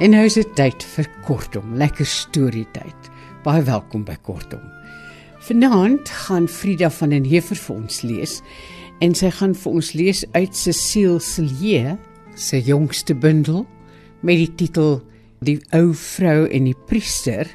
[0.00, 3.08] En nou is dit tyd vir kortom, lekker storietyd.
[3.44, 4.62] Baie welkom by kortom.
[5.44, 8.38] Vanaand gaan Frida van den Heever vir ons lees
[9.04, 11.20] en sy gaan vir ons lees uit Cecile
[12.34, 13.66] se jongste bundel
[14.24, 15.02] met die titel
[15.40, 17.48] Die ou vrou en die priester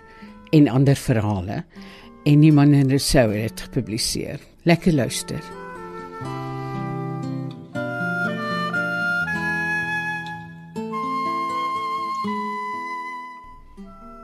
[0.55, 1.61] en ander verhale
[2.25, 4.39] en niemand in Rousseau het dit gepubliseer.
[4.65, 5.41] Lekker luister.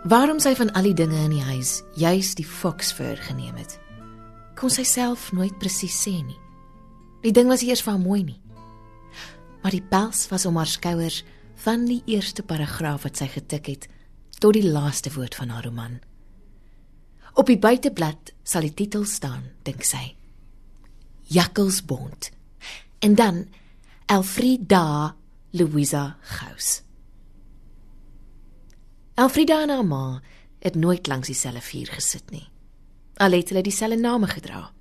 [0.09, 3.77] Waarom sy van al die dinge in die huis juis die foxfur geneem het,
[4.57, 6.39] kon sy self nooit presies sê nie.
[7.21, 8.41] Die ding was eers van mooi nie.
[9.61, 11.21] Maar die pels was om haar skouers
[11.55, 13.87] van die eerste paragraaf wat sy getik het
[14.41, 15.99] tot die laaste woord van haar roman.
[17.33, 20.15] Op die buiteblad sal die titel staan, dink sy.
[21.31, 22.31] Jakkelsbond.
[22.99, 23.45] En dan
[24.05, 25.15] Elfrida
[25.51, 26.81] Louisa Gous.
[29.15, 30.21] Elfrida en haar ma
[30.59, 32.47] het nooit langs dieselfde vuur gesit nie.
[33.17, 34.71] Al het hulle dieselfde name gedra.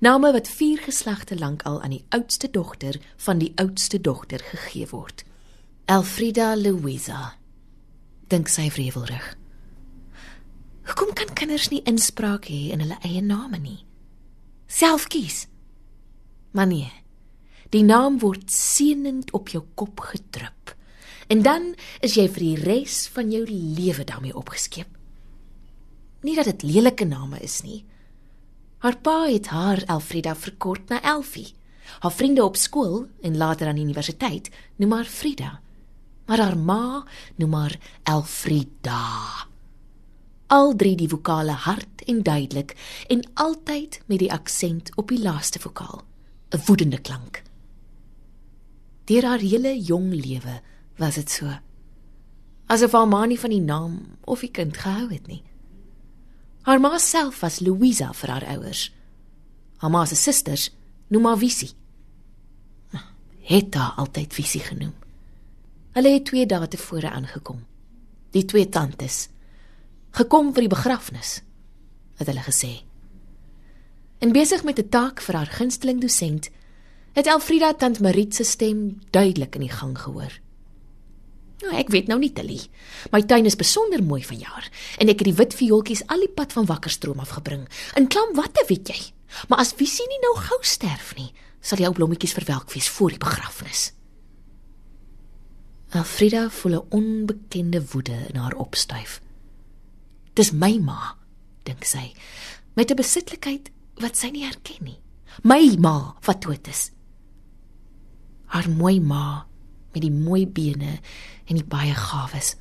[0.00, 4.88] Name wat vier geslagte lank al aan die oudste dogter van die oudste dogter gegee
[4.90, 5.24] word.
[5.92, 7.34] Elfrida Louisa.
[8.32, 9.24] Dink sy wrevelrig.
[10.88, 13.82] Hoekom kan kinders nie inspraak hê in hulle eie name nie?
[14.72, 15.42] Self kies.
[16.56, 16.88] Maar nee.
[17.76, 20.72] Die naam word seënend op jou kop gedrup.
[21.28, 24.88] En dan is jy vir die res van jou lewe daarmee opgeskep.
[26.24, 27.82] Nie dat dit lelike name is nie.
[28.80, 31.50] Haar pa het haar Elfrida verkort na Elfie.
[32.00, 34.48] Haar vriende op skool en later aan die universiteit
[34.80, 35.52] noem haar Frida.
[36.26, 37.04] Maar haar ma
[37.36, 39.46] noem haar Elfrida.
[40.46, 42.76] Al drie die vokale hard en duidelik
[43.08, 46.02] en altyd met die aksent op die laaste vokaal,
[46.50, 47.42] 'n woedende klank.
[49.04, 50.60] Deur haar hele jong lewe
[50.96, 51.50] was dit so.
[52.66, 55.42] Asof haar ma nie van die naam of die kind gehou het nie.
[56.62, 58.92] Haar ma self was Louisa vir haar ouers.
[59.82, 60.70] Haar ma se susters
[61.08, 61.72] noem haar Visie.
[63.42, 64.94] Het haar altyd Visie genoem.
[65.92, 67.58] Hulle het twee dae tevore aangekom.
[68.32, 69.28] Die twee tantes
[70.12, 71.38] gekom vir die begrafnis,
[72.20, 72.82] het hulle gesê.
[74.20, 76.50] En besig met 'n taak vir haar gunsteling dosent,
[77.12, 80.40] het Elfrida tant Marit se stem duidelik in die gang gehoor.
[81.62, 82.60] Nou, ek weet nou nie Tilly.
[83.10, 86.52] My tuin is besonder mooi vanjaar en ek het die wit viooltjies al die pad
[86.52, 87.68] van Wakkerstroom afgebring.
[87.96, 89.12] In klam watte weet jy?
[89.48, 93.08] Maar as Visie nie nou gou sterf nie, sal die ou blommetjies verwelk wees voor
[93.10, 93.92] die begrafnis.
[95.92, 99.20] Alfrida voel 'n onbekende woede in haar opstyf.
[100.32, 101.16] Dis my ma,
[101.62, 102.12] dink sy,
[102.74, 105.00] met 'n besitlikheid wat sy nie herken nie.
[105.42, 106.90] My ma wat dood is.
[108.44, 109.46] Haar mooi ma
[109.92, 111.00] met die mooi bene
[111.44, 112.56] en die baie gawes.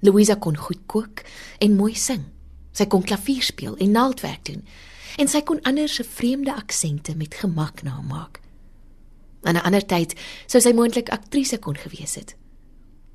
[0.00, 1.22] Louisa kon goed kook
[1.58, 2.24] en mooi sing.
[2.72, 4.64] Sy kon klavier speel en naaldwerk doen
[5.16, 8.39] en sy kon ander se vreemde aksente met gemak namaak.
[9.42, 10.14] In 'n ander tyd
[10.46, 12.36] sou sy moontlik aktrise kon gewees het.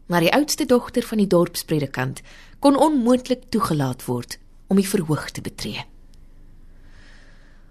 [0.06, 2.22] Maar die oudste dogter van die dorpspredikant
[2.60, 4.38] kon onmoontlik toegelaat word
[4.68, 5.86] om die verhoog te betree.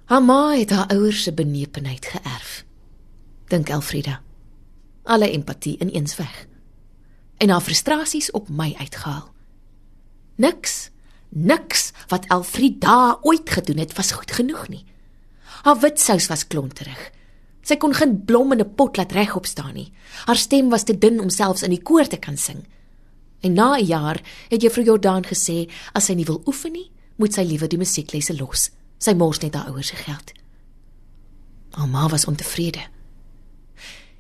[0.05, 2.65] Haar ma het haar ouers se benepenheid geërf.
[3.49, 4.23] Dink Elfrida
[5.05, 6.47] alle empatie ineens weg.
[7.37, 9.33] En haar frustrasies op my uitgehaal.
[10.35, 10.91] Niks,
[11.29, 14.85] niks wat Elfrida ooit gedoen het was goed genoeg nie.
[15.63, 17.11] Haar wit sous was klonterig.
[17.65, 19.93] Sy kon geen blom in 'n pot laat regop staan nie.
[20.27, 22.65] Haar stem was te dun om selfs in die koor te kan sing.
[23.41, 27.33] En na 'n jaar het Juffrou Jordaan gesê as sy nie wil oefen nie, moet
[27.33, 28.71] sy liewer die musieklesse los.
[28.99, 30.33] Sy mors net haar ouers se geld.
[31.71, 32.81] Alma was ontevrede.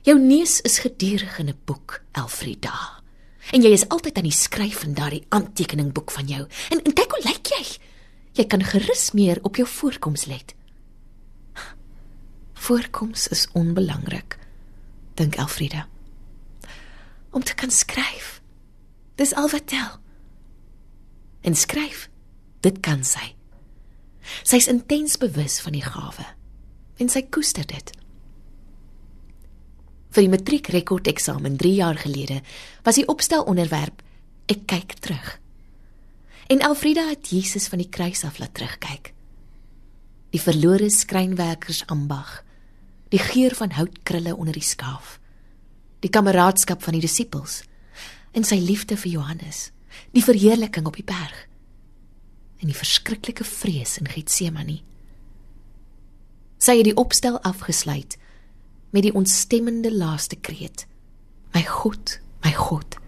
[0.03, 3.03] Jou neus is gedurig in 'n boek, Elfrida.
[3.53, 6.47] En jy is altyd aan die skryf in daardie aantekeningboek van jou.
[6.71, 7.65] En, en kyk hoe lyk jy?
[8.33, 10.55] Jy kan gerus meer op jou voorkoms let.
[12.65, 14.39] Voorkoms is onbelangrik,
[15.15, 15.87] dink Elfrida.
[17.31, 18.41] Om te kan skryf.
[19.15, 19.99] Dis al wat tel.
[21.41, 22.09] En skryf,
[22.61, 23.35] dit kan sy.
[24.43, 26.25] Sy's intens bewus van die gawe
[26.97, 27.91] en sy koester dit
[30.15, 32.39] vir die matriekrekordeksamen 3 jaar gelede
[32.87, 34.03] was die opstelonderwerp
[34.47, 35.33] ek kyk terug.
[36.47, 39.11] En Elfrida het Jesus van die kruis af laat terugkyk.
[40.31, 42.44] Die verlore skrynwerkers ambag,
[43.15, 45.21] die geur van houtkrulle onder die skaaf,
[46.03, 47.63] die kameraadskap van die disippels.
[48.35, 49.69] En sy liefde vir Johannes,
[50.11, 51.47] Die verheerliking op die berg.
[52.59, 54.81] En die verskriklike vrees in Getsemane.
[56.59, 58.17] Sy het die opstel afgesluit
[58.95, 60.87] met die ontstemmende laaste kreet:
[61.55, 62.99] My God, my God,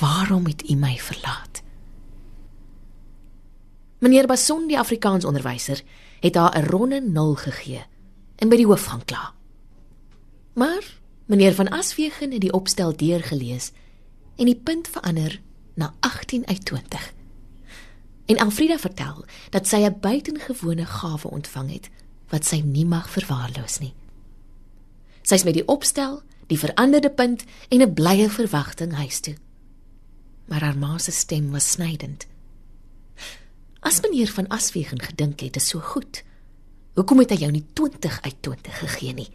[0.00, 1.62] waarom het U my verlaat?
[4.00, 5.82] Meneer Bason, die Afrikaans onderwyser,
[6.20, 7.84] het haar 'n ronde 0 gegee
[8.42, 9.30] en by die hoof gaan kla.
[10.58, 10.82] Maar
[11.30, 13.70] meneer van Aswegen het die opstel deurgelees
[14.36, 15.38] en die punt verander
[15.78, 17.12] na 18 uit 20.
[18.26, 21.90] En Alfrida vertel dat sy 'n buitengewone gawe ontvang het
[22.28, 23.94] wat sy nie mag verwaarloos nie.
[25.22, 29.36] Sy's met die opstel, die veranderde punt en 'n blye verwagting huis toe.
[30.44, 32.26] Maar haar ma se stem was snydend.
[33.80, 36.22] As meneer van Aswegen gedink het dit is so goed,
[36.94, 39.30] hoekom het hy jou nie 20 uit 20 gegee nie?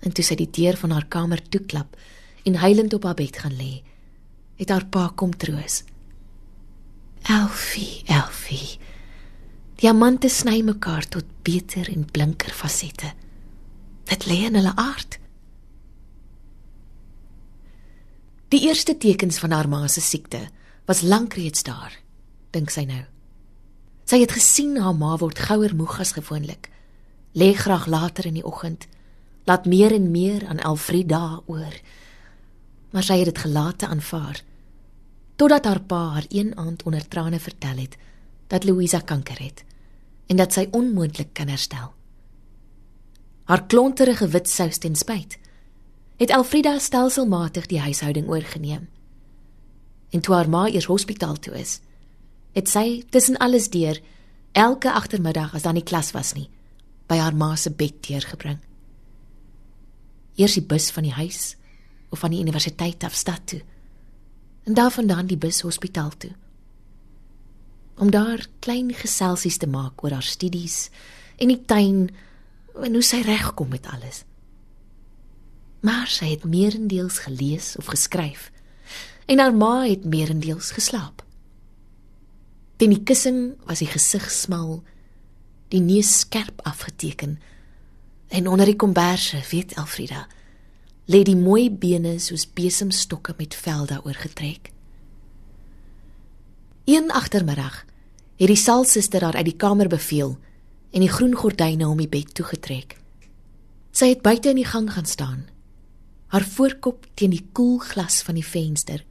[0.00, 1.96] En toe sy die deur van haar kamer toeklap
[2.48, 3.82] en huilend op haar bed gaan lê,
[4.60, 5.82] het haar pa kom troos.
[7.28, 8.78] Elfie, Elfie.
[9.80, 13.12] Diamante sny mekaar tot beter en blinker fasette.
[14.08, 15.18] Dit lê in hulle aard.
[18.50, 20.48] Die eerste tekens van haar ma se siekte
[20.88, 21.94] was lank reeds daar,
[22.50, 23.04] dink sy nou.
[24.10, 26.66] Sy het gesien haar ma word gouer moeg as gewoonlik.
[27.38, 28.88] Lê graag later in die oggend,
[29.46, 31.76] laat meer en meer aan Elfrida oor.
[32.90, 34.42] Maar sy het dit gelate aanvaar
[35.40, 37.94] totdat haar pa haar een aand onder trane vertel het
[38.52, 39.62] dat Louisa kanker het
[40.26, 41.94] en dat sy onmoontlik kan herstel.
[43.48, 45.38] Haar klonterige wit sous ten spyt,
[46.20, 48.88] het Elfrida stelselmatig die huishouding oorgeneem.
[50.10, 51.78] En toe haar ma eers hospitaal toe is,
[52.52, 54.00] het sy tussen alles deur
[54.52, 56.48] elke agtermiddag as dan nie klas was nie,
[57.06, 58.58] by haar ma se bed deurgebring.
[60.38, 61.56] Eers die bus van die huis
[62.10, 63.62] of van die universiteit af stad toe
[64.68, 66.32] en daarvandaan die bus hospitaal toe.
[67.96, 70.88] Om daar klein geselsies te maak oor haar studies
[71.36, 72.08] en die tuin
[72.80, 74.24] en hoe sy regkom met alles.
[75.80, 78.50] Maar sy het meerendeels gelees of geskryf
[79.26, 81.24] en haar ma het meerendeels geslaap.
[82.80, 84.78] Teen die kussing was die gesig smal,
[85.68, 87.34] die neus skerp afgeteken
[88.32, 90.22] en onder die komberse, weet Elfrida,
[91.12, 94.72] lê die mooi bene soos besemstokke met vel daaroor getrek.
[96.88, 97.82] Een agtermiddag
[98.40, 100.38] het die salsuster haar uit die kamer beveel
[100.90, 102.96] en die groen gordyne om die bed toegetrek.
[103.92, 105.48] Sy het buite in die gang gaan staan,
[106.32, 109.04] haar voorkop teen die koel glas van die venster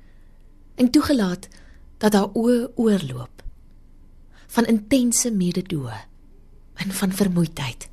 [0.73, 1.51] en toegelaat
[2.01, 3.38] dat haar oë oorloop
[4.49, 5.93] van intense mededoe
[6.73, 7.89] en van vermoeidheid.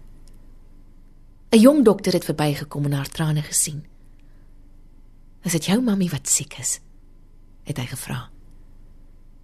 [1.50, 3.86] 'n Jong dokter het verbygekom en haar trane gesien.
[5.42, 6.80] Is dit jou mammie wat siek is?
[7.62, 8.30] het hy gevra.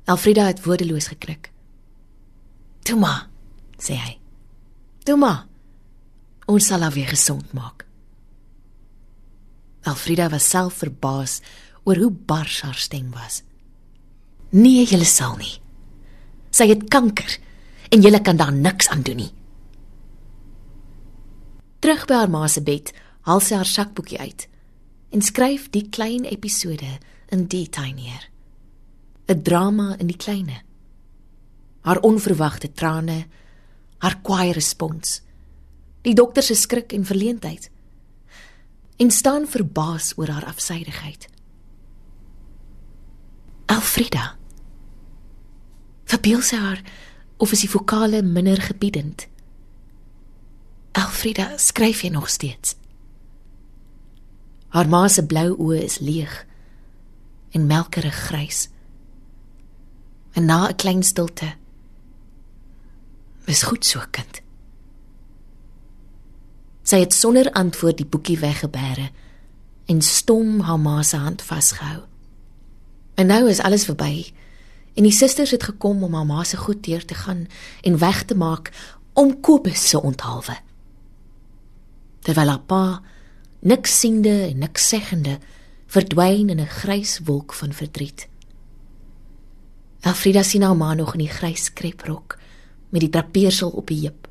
[0.04, 1.52] Elfrida het woordeloos geknik.
[2.82, 3.28] "Toe ma,"
[3.78, 4.18] sê hy.
[5.02, 5.46] "Toe ma.
[6.46, 7.86] Ons sal haar weer gesond maak."
[9.80, 11.40] Elfrida was self verbaas
[11.84, 13.42] oor hoe bars haar stem was.
[14.50, 15.61] "Nee, jy sal nie.
[16.52, 17.38] Sy het kanker
[17.90, 19.32] en jy kan daar niks aan doen nie."
[21.82, 22.92] Terug by haar ma se bed,
[23.26, 24.46] haal sy haar sakboekie uit
[25.12, 28.28] en skryf die klein episode in detail neer.
[29.28, 30.62] 'n Drama in die kleine.
[31.82, 33.26] Haar onverwagte trane,
[33.98, 35.22] haar kwaai respons,
[36.02, 37.70] die dokter se skrik en verleentheid.
[38.96, 41.28] En staan verbaas oor haar afsydigheid.
[43.66, 44.41] Alfrida.
[46.12, 46.80] Verbeel sy haar
[47.40, 49.24] of is die vokale minder gebiedend?
[50.92, 52.74] Alfrida, skryf jy nog steeds?
[54.76, 56.34] Haar ma se blou oë is leeg
[57.56, 58.66] en melkerig grys.
[60.36, 61.54] En na 'n klein stilte
[63.44, 64.42] is goed so kind.
[66.82, 69.08] Sy het sonder antwoord die boekie weggebêre
[69.86, 72.02] en stom haar ma se hand vasgehou.
[73.14, 74.32] En nou is alles verby.
[74.94, 77.46] En die susters het gekom om haar ma se goed deur te gaan
[77.80, 78.70] en weg te maak
[79.12, 80.56] om Kobus se onthaalwe.
[82.20, 83.02] Terwyl haar pa
[83.60, 85.38] niks siende en niks seggende,
[85.86, 88.28] verdwyn in 'n grys wolk van verdriet.
[90.00, 92.38] Alfrida sien haar ma nog in die grys kreprok
[92.88, 94.28] met die drapeersel op die heup.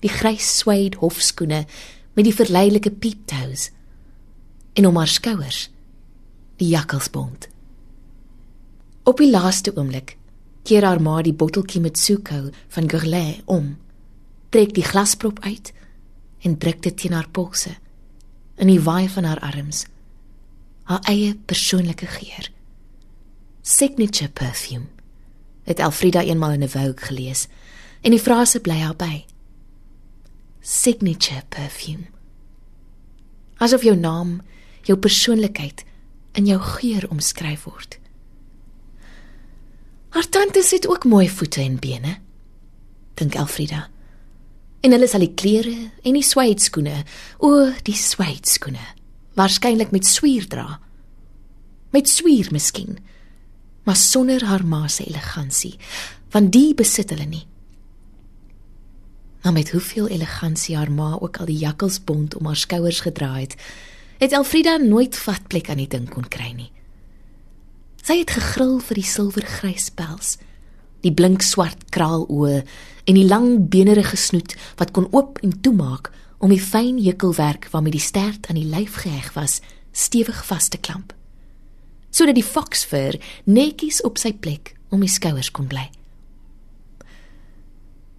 [0.00, 1.66] Die grys suede hofskoene
[2.12, 3.70] met die verleilike peeptoes
[4.72, 5.70] en om haar skouers
[6.56, 7.48] die jakkalsbond.
[9.08, 10.18] Op die laaste oomblik
[10.68, 13.70] keer haar ma die botteltjie met soekou van Gourlay om,
[14.52, 15.70] trek die glasprop uit
[16.44, 17.70] en druk dit teen haar polse
[18.60, 19.86] in die waai van haar arms
[20.90, 22.50] haar eie persoonlike geur
[23.62, 24.86] Signature perfume.
[25.64, 27.46] Het Elfrida eenmal in 'n Vogue gelees
[28.00, 29.24] en die frase bly haar by.
[30.60, 32.04] Signature perfume.
[33.56, 34.40] Asof jou naam,
[34.82, 35.84] jou persoonlikheid
[36.32, 37.98] in jou geur omskryf word.
[40.08, 42.16] Haar tante het ook mooi voete en bene,
[43.14, 43.88] dink Elfrida.
[44.80, 47.02] En hulle sal die klere en die suede skoene,
[47.38, 48.84] o, die suede skoene,
[49.36, 50.78] waarskynlik met swier dra.
[51.92, 52.98] Met swier miskien,
[53.84, 55.76] maar sonder haar ma se elegansie,
[56.32, 57.44] want die besit hulle nie.
[59.42, 63.54] Maar met hoeveel elegansie haar ma ook al die jakkalsbond om haar skouers gedra het,
[64.18, 66.72] het Elfrida nooit vatplek aan die ding kon kry nie.
[68.08, 70.38] Sy het gegril vir die silwergrys pels,
[71.04, 72.62] die blink swart kraaloë
[73.04, 76.08] en die lang benerige snoet wat kon oop en toemaak
[76.40, 79.58] om die fyn hekelwerk waarmee die stert aan die lyf geheg was,
[79.92, 81.12] stewig vas te klamp.
[82.08, 85.84] Sodat die foxfur netjies op sy plek om die skouers kon bly.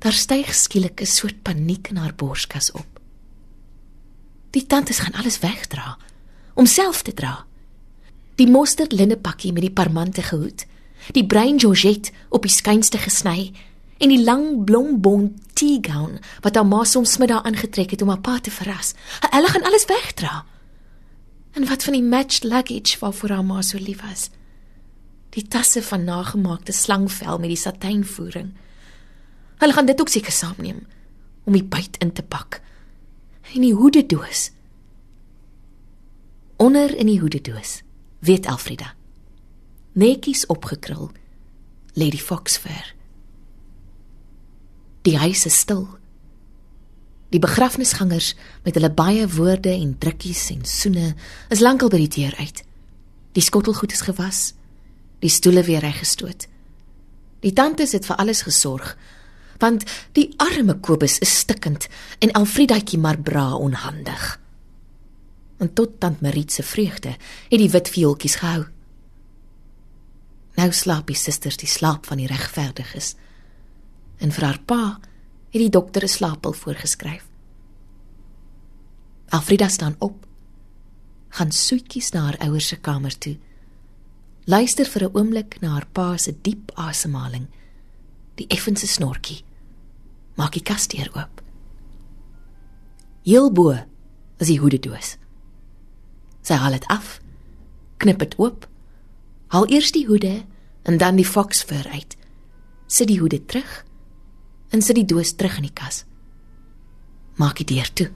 [0.05, 3.01] Daar styg skielik 'n soort paniek in haar borskas op.
[4.51, 5.97] Die tantes gaan alles wegdra
[6.53, 7.48] om self te dra.
[8.39, 10.63] Die mosterd linnepakkie met die parmante gehoed,
[11.11, 13.49] die bruin georgette op die skynste gesny
[13.99, 18.23] en die lang blombond tea gown wat haar ma soms middag aangetrek het om haar
[18.23, 18.93] pa te verras.
[19.27, 20.45] Hulle gaan alles wegdra.
[21.51, 24.29] En wat van die matched luggage waarvoor haar ma so lief was?
[25.35, 28.53] Die tasse van nagemaakte slangvel met die satijnvoering.
[29.59, 30.87] Hulle gaan dit ook seker saamneem
[31.43, 32.61] om die byt in te pak.
[33.53, 34.51] En die hoededoos.
[36.55, 37.81] Onder in die hoededoos,
[38.19, 38.93] weet Elfrida.
[39.93, 41.11] Netjies opgekrul,
[41.93, 42.93] lê die foxfur.
[45.01, 45.87] Die huis is stil.
[47.29, 48.33] Die begrafnisgangers
[48.65, 51.13] met hulle baie woorde en drukkies en soene
[51.53, 52.63] is lankal by die deur uit.
[53.37, 54.39] Die skottelgoed is gewas,
[55.21, 56.47] die stoele weer reggestoot.
[57.45, 58.95] Die tantes het vir alles gesorg,
[59.59, 59.85] want
[60.17, 61.87] die arme Kobus is stikkend
[62.19, 64.39] en Alfredaatjie maar bra onhandig.
[65.59, 67.15] En tot tant Marit se vreugde
[67.49, 68.65] het die wit viooltjies gehou.
[70.59, 73.15] Nou slaap die susters die slaap van die regverdiges.
[74.19, 74.99] En vir haar pa
[75.51, 77.25] het die dokter 'n slaappil voorgeskryf.
[79.29, 80.25] Alfrida staan op,
[81.29, 83.37] gaan soetjies na haar ouers se kamer toe.
[84.45, 87.47] Luister vir 'n oomblik na haar pa se diep asemhaling.
[88.35, 89.43] Die effense snorkie.
[90.35, 91.41] Maak die kasdeur oop.
[93.23, 93.71] Heel bo
[94.37, 95.17] is die hoededoos.
[96.49, 97.19] Sy haal dit af,
[98.01, 98.63] knip dit oop,
[99.53, 100.39] haal eers die hoede
[100.89, 102.15] en dan die foxfur uit.
[102.89, 103.83] Sit die hoede terug
[104.73, 106.07] en sit die doos terug in die kas.
[107.37, 108.07] Maak die deur toe.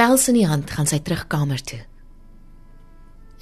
[0.00, 1.82] Pels in die hand gaan sy terug kamer toe.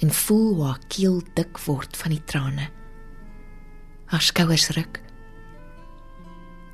[0.03, 2.67] En voel hoe haar keel dik word van die trane.
[4.11, 4.99] Haar skouers ruk.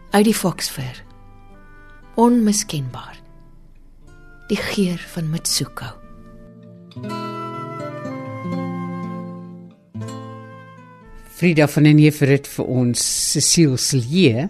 [0.10, 1.06] Uit die foxfur.
[2.18, 3.22] Onmiskenbaar.
[4.50, 6.07] Die geur van Mitsuko.
[11.38, 13.01] Frida van den Heever het vir ons
[13.32, 14.48] Cecile Silje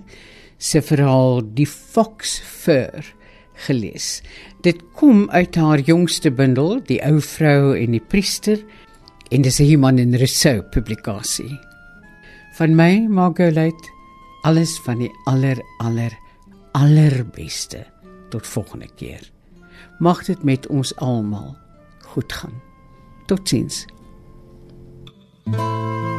[0.57, 3.03] se verhaal Die Fox Fur
[3.67, 4.21] gelees.
[4.63, 8.63] Dit kom uit haar jongste bundel, Die ou vrou en die priester,
[9.31, 11.59] en dis 'n Human en Rousseau publikasie.
[12.55, 13.91] Van my, Margolite,
[14.43, 16.17] alles van die aller aller
[16.71, 17.85] allerbeste.
[18.29, 19.31] Tot volgende keer.
[19.99, 21.57] Mag dit met ons almal
[22.07, 22.61] goed gaan.
[23.25, 23.85] Totsiens.
[25.45, 26.16] thank you